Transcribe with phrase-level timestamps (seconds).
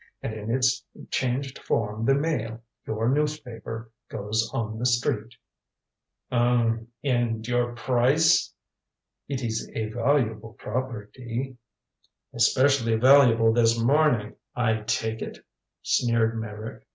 [0.23, 5.35] And in its changed form the Mail your newspaper goes on the street."
[6.31, 8.51] "Um and your price?"
[9.27, 11.55] "It is a valuable property."
[12.33, 15.45] "Especially valuable this morning, I take it,"
[15.83, 16.83] sneered Meyrick.